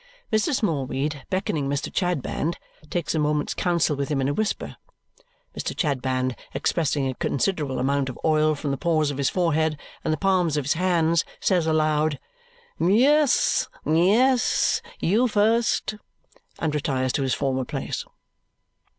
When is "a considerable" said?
7.07-7.77